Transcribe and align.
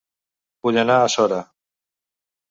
Vull 0.67 0.79
anar 0.83 0.95
a 1.01 1.11
Sora 1.15 1.39